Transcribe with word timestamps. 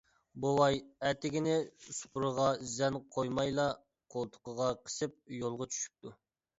بوۋاي 0.43 0.79
ئەتىگىنى 1.09 1.57
سۇپرىغا 1.99 2.49
زەن 2.73 2.99
قويمايلا 3.19 3.69
قولتۇقىغا 4.17 4.75
قىسىپ، 4.85 5.19
يولغا 5.41 5.75
چۈشۈپتۇ. 5.75 6.19